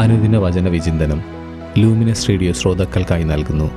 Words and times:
അനുദിന 0.00 0.36
വചന 0.36 0.68
വിചിന്തനം 0.68 1.22
ലൂമിനസ് 1.78 2.28
റേഡിയോ 2.28 2.52
ശ്രോതാക്കൾക്കായി 2.52 3.24
നൽകുന്നു. 3.24 3.70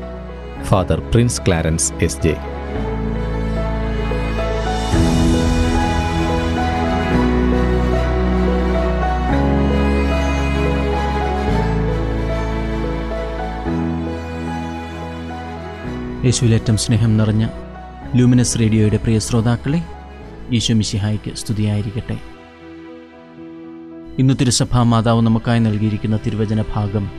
Father 0.63 0.99
Prince 0.99 1.41
Clarence 1.47 1.93
S 2.03 2.21
J. 2.21 2.35
യേശുവിലേറ്റം 16.25 16.77
സ്നേഹം 16.77 17.17
നിറഞ്ഞ 17.17 17.47
ലൂമിനസ് 18.15 18.59
റേഡിയോയുടെ 18.59 18.97
പ്രിയ 18.97 19.19
ശ്രോതാക്കളെ 19.19 19.83
യേശു 20.53 20.73
മിശിഹായ്ക്ക് 20.73 21.35
സ്തുതിയായിരിക്കട്ടെ. 21.35 22.32
ഇന്ന് 24.19 24.33
തിരുസഭാ 24.41 24.83
മാതാവ് 24.83 25.21
നമുക്കായി 25.21 25.59
നൽകിയിരിക്കുന്ന 25.59 26.19
തിരുവചന 26.25 26.63
ഭാഗം. 26.75 27.11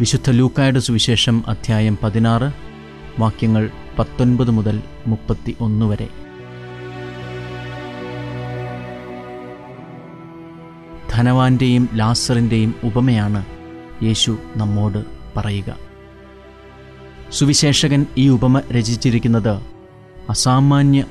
വിശുദ്ധ 0.00 0.30
ലൂക്കായുടെ 0.30 0.80
സുവിശേഷം 0.80 1.44
അധ്യായം 1.46 1.98
പതിനാറ് 2.02 2.52
വാക്യങ്ങൾ 3.18 3.70
പത്തൊൻപത് 3.98 4.50
മുതൽ 4.50 4.82
മുപ്പത്തി 5.06 5.56
ഒന്ന് 5.60 5.86
വരെ. 5.86 6.08
ധനവാന്റെയും 11.10 11.88
ലാസറിന്റെയും 11.94 12.74
ഉപമയാണ് 12.84 13.44
യേശു 14.02 14.38
നമ്മോട് 14.56 15.04
പറയുക. 15.36 15.76
സുവിശേഷകൻ 17.32 18.06
ഈ 18.18 18.28
ഉപമ 18.28 18.60
രചിച്ചിരിക്കുന്നത് 18.60 19.60
അസാമാന്യ 20.30 21.04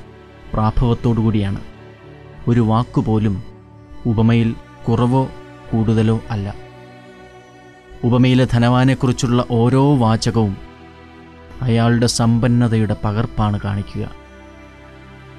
പ്രാഭവത്തോടുകൂടിയാണ്. 0.52 1.60
ഒരു 2.48 2.60
വാക്കുപോലും 2.60 3.49
ഉപമയിൽ 4.06 4.54
കുറവോ 4.88 5.28
കൂടുതലോ 5.72 6.20
അല്ല. 6.30 6.54
ഉപമയിലെ 8.04 8.46
ധനവാനെക്കുറിച്ചുള്ള 8.52 9.44
ഓരോ 9.50 9.96
വാചകവും 9.96 10.56
അയാളുടെ 11.62 12.06
സമ്പന്നതയുടെ 12.06 12.96
പകർപ്പാണ് 13.04 13.60
കാണിക്കുക. 13.64 14.10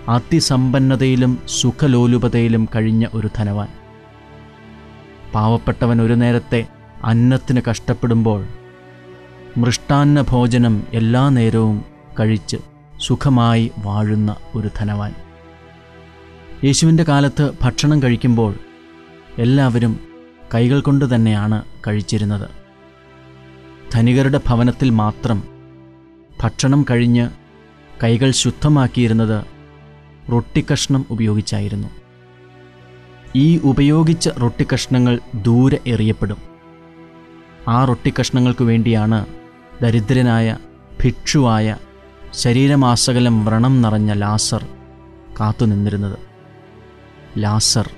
അതിസമ്പന്നതയിലും 0.09 1.39
സുഖലോലുപതയിലും 1.47 2.69
കഴിഞ്ഞ 2.75 3.05
ഒരു 3.13 3.29
ധനവാൻ. 3.37 3.67
പാവപ്പെട്ടവൻ 5.35 6.01
ഒരു 6.01 6.13
നേരത്തെ 6.13 6.65
അന്നത്തിന് 7.03 7.61
കഷ്ടപ്പെടുമ്പോൾ 7.69 8.47
മൃഷ്ടാന്ന 9.57 10.21
ഭോജനം 10.21 10.83
എല്ലാ 10.93 11.29
നേരവും 11.29 11.85
കഴിച്ച് 12.19 12.57
സുഖമായി 13.01 13.71
വാഴുന്ന 13.77 14.35
ഒരു 14.55 14.69
ധനവാൻ. 14.79 15.15
യേശുവിന്റെ 16.63 17.03
കാലത്ത് 17.03 17.51
ഭക്ഷണം 17.61 18.03
കഴിക്കുമ്പോൾ 18.03 18.55
എല്ലാവരും 19.37 19.99
കൈകൾ 20.53 20.81
കൊണ്ട് 20.81 21.15
തന്നെയാണ് 21.15 21.61
കഴിച്ചിരുന്നത്. 21.87 22.49
ധനികരുടെ 23.93 24.39
ഭവനത്തിൽ 24.47 24.89
മാത്രം 24.89 25.43
ഭക്ഷണം 26.41 26.85
കഴിഞ്ഞ് 26.91 27.29
കൈകൾ 28.03 28.31
ശുദ്ധമാക്കിയിരുന്നത് 28.31 29.45
റൊട്ടിക്കഷ്ണം 30.31 31.05
ഉപയോഗിച്ചായിരുന്നു. 31.11 31.87
ഈ 33.35 33.57
ഉപയോഗിച്ച 33.63 34.29
റൊട്ടിക്കഷ്ണങ്ങൾ 34.29 35.19
ദൂരെ 35.35 35.79
എറിയപ്പെടും. 35.87 36.37
ആ 37.69 37.85
റൊട്ടിക്കഷ്ണങ്ങൾക്ക് 37.85 38.63
വേണ്ടിയാണ് 38.63 39.25
ദരിദ്രനായ 39.81 40.57
ഭിക്ഷുവായ 41.03 41.75
ശരീരമാസകലം 42.33 43.45
വ്രണം 43.45 43.81
നിറഞ്ഞ 43.81 44.13
ലാസർ 44.13 44.65
കാത്തുനിന്നിരുന്നത്. 45.39 46.30
ലാസർ. 47.37 47.89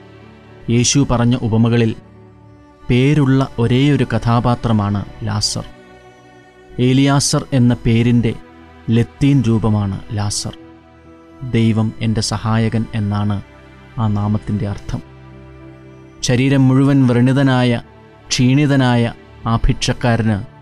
യേശു 0.69 1.07
പറഞ്ഞ 1.11 1.35
ഉപമകളിൽ 1.35 1.95
പേരുള്ള 2.89 3.47
ഒരേയൊരു 3.59 4.03
കഥാപാത്രമാണ് 4.03 5.05
ലാസർ. 5.23 5.65
ഏലിയാസർ 6.79 7.47
എന്ന 7.53 7.77
പേരിന്റെ 7.85 8.33
ലത്തീൻ 8.89 9.43
രൂപമാണ് 9.47 9.99
ലാസർ. 10.13 10.57
ദൈവം 11.43 11.93
എന്റെ 11.99 12.21
സഹായകൻ 12.21 12.85
എന്നാണ് 12.95 13.41
ആ 13.97 14.07
നാമത്തിന്റെ 14.07 14.67
അർത്ഥം. 14.67 15.01
ശരീരം 16.21 16.67
മുഴുവൻ 16.67 17.07
വ്രണിതനായ 17.07 17.81
ക്ഷീണിതനായ 18.27 19.13
ആ 19.45 19.55
ഭിക്ഷക്കാരന് 19.55 20.53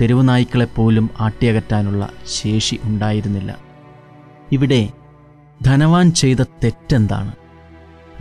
തെരുവുനായ്ക്കളെപ്പോലും 0.00 1.10
ആട്ടിയകറ്റാനുള്ള 1.20 2.08
ശേഷി 2.26 2.80
ഉണ്ടായിരുന്നില്ല. 2.84 3.58
ഇവിടെ 4.52 4.90
ധനവാൻ 5.62 6.12
ചെയ്ത 6.12 6.42
തെറ്റെന്താണ്? 6.64 7.32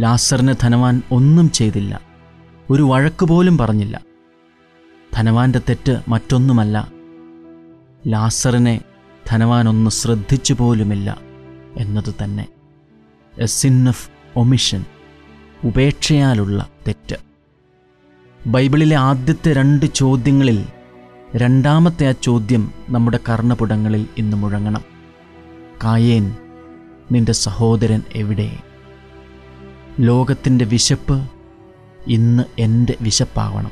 ലാസറിന് 0.02 0.54
ധനവാൻ 0.62 1.02
ഒന്നും 1.12 1.52
ചെയ്തില്ല. 1.52 2.02
ഒരു 2.70 2.84
വഴക്കുപോലും 2.84 3.58
പറഞ്ഞില്ല. 3.58 4.02
ധനവാന്റെ 5.14 5.62
തെറ്റ് 5.70 6.02
മറ്റൊന്നുമല്ല. 6.08 6.92
ലാസറിനെ 8.08 8.82
ധനവാൻ 9.28 9.70
ഒന്ന് 9.70 9.92
ശ്രദ്ധിച്ചു 9.92 10.54
പോലുമില്ല 10.54 11.18
എന്നത് 11.78 12.14
തന്നെ. 12.24 12.48
എ 13.42 13.46
സിൻ 13.46 13.88
ഓഫ് 13.88 14.10
ഒമിഷൻ 14.36 14.86
ഉപേക്ഷയാലുള്ള 15.64 16.70
തെറ്റ്. 16.88 17.16
ബൈബിളിലെ 18.48 18.96
ആദ്യത്തെ 18.96 19.54
രണ്ട് 19.54 19.86
ചോദ്യങ്ങളിൽ 19.86 20.66
രണ്ടാമത്തെ 21.36 22.08
ആ 22.08 22.12
ചോദ്യം 22.12 22.72
നമ്മുടെ 22.90 23.20
കർണപുടങ്ങളിൽ 23.30 24.08
ഇന്ന് 24.18 24.38
മുഴങ്ങണം. 24.38 24.82
കായേൻ 25.84 26.36
നിന്റെ 27.12 27.32
സഹോദരൻ 27.32 28.02
എവിടെ? 28.16 28.58
ലോകത്തിന്റെ 30.00 30.66
വിശപ്പ് 30.66 31.30
ഇന്ന് 32.08 32.44
എന്റെ 32.60 32.96
വിശപ്പാവണം. 33.02 33.72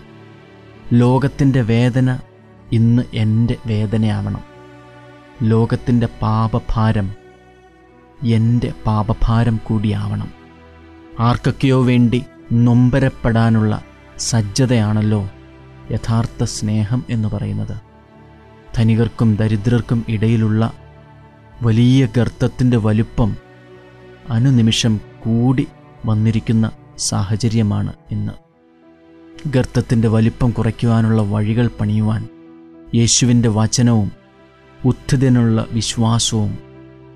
ലോകത്തിന്റെ 0.93 1.61
വേദന 1.61 2.19
ഇന്ന് 2.71 3.03
എന്റെ 3.13 3.55
വേദനയാവണം. 3.65 4.41
ലോകത്തിന്റെ 5.43 6.07
പാപഭാരം 6.21 7.13
എന്റെ 8.27 8.73
പാപഭാരം 8.85 9.59
കൂടിയാവണം. 9.63 10.31
ആർക്കൊക്കെയോ 11.19 11.83
വേണ്ടി 11.83 12.23
നൊമ്പരപ്പെടാനുള്ള 12.53 13.83
സജ്ജതയാണല്ലോ 14.17 15.29
യഥാർത്ഥ 15.91 16.43
സ്നേഹം 16.43 17.03
എന്ന് 17.09 17.29
പറയുന്നത്. 17.29 17.77
ധനികർക്കും 18.75 19.35
ദരിദ്രർക്കും 19.35 20.05
ഇടയിലുള്ള 20.09 20.73
വലിയ 21.61 22.07
ഗർത്തത്തിന്റെ 22.17 22.77
വലുപ്പം 22.77 23.35
അനുനിമിഷം 24.29 24.99
കൂടി 25.25 25.67
വന്നിരിക്കുന്ന 26.05 26.71
സാഹചര്യമാണ് 26.97 27.93
ഇന്ന്. 28.11 28.33
ഗർത്തത്തിന്റെ 29.49 30.07
വലിപ്പം 30.07 30.51
കുറയ്ക്കുവാനുള്ള 30.51 31.21
വഴികൾ 31.21 31.69
പണിയുവാൻ 31.79 32.27
യേശുവിന്റെ 32.95 33.49
വചനവും 33.49 34.11
ഉത്ഥിതനുള്ള 34.85 35.65
വിശ്വാസവും 35.71 36.57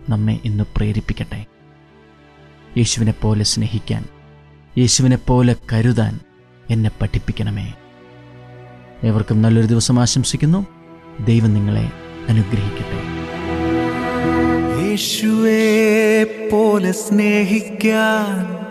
നമ്മെ 0.09 0.39
ഇന്ന് 0.45 0.63
പ്രേരിപ്പിക്കട്ടെ. 0.75 1.45
യേശുവിനെപ്പോലെ 2.77 3.43
സ്നേഹിക്കാൻ 3.43 4.05
യേശുവിനെപ്പോലെ 4.77 5.55
കരുതാൻ 5.73 6.19
എന്നെ 6.69 6.91
പഠിപ്പിക്കണമേ. 7.01 7.73
ഏവർക്കും 9.03 9.41
നല്ലൊരു 9.41 9.67
ദിവസം 9.67 9.99
ആശംസിക്കുന്നു. 9.99 10.67
ദൈവം 11.25 11.53
നിങ്ങളെ 11.53 11.91
അനുഗ്രഹിക്കട്ടെ. 12.29 13.17
യേശുവേ 14.87 16.23
പോലെ 16.51 16.91
സ്നേഹിക്കാൻ 16.91 18.66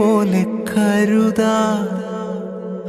പോലെ 0.00 0.42
കരുതാ. 0.42 1.88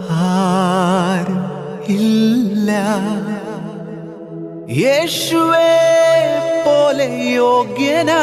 ആരും 0.10 1.44
ഇല്ല. 1.90 2.72
യേശുവേ 4.70 5.78
പോലെ 6.66 7.24
യോഗ്യനാ. 7.24 8.22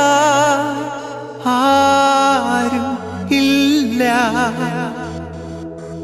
ആരും 1.47 2.99
ഇല്ല. 3.35 4.03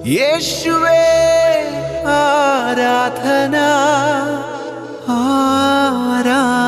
യേശുവേ 0.06 1.20
ആരാധന. 2.06 3.56
ആരാധന 5.08 6.59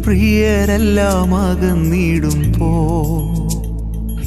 പ്രിയരെല്ലാം 0.03 1.35
അകന്നിടുമ്പോ 1.35 2.71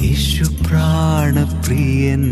യേശു 0.02 0.44
പ്രാണപ്രിയൻ. 0.44 2.22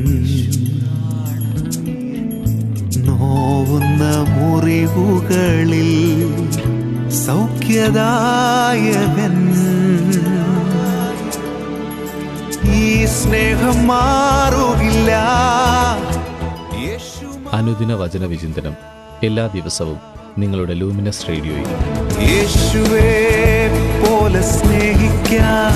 നോവുന്ന 3.06 4.03
മുറിവുകളിൽ 4.29 5.91
സൗഖ്യദായകൻ. 7.11 8.11
സ്നേഹം 13.10 13.86
മാറുകില്ല 13.86 15.10
അനുദിന 17.52 17.92
വചന 17.94 18.24
വിചിന്തനം 18.26 18.74
എല്ലാ 19.22 19.46
ദിവസവും 19.46 19.98
നിങ്ങളുടെ 20.38 20.74
ലൂമിനസ് 20.74 21.28
റേഡിയോയിൽ. 21.28 21.70
യേശുവേ 22.30 23.10
പോലെ 24.02 24.42
സ്നേഹിക്കാൻ 24.42 25.74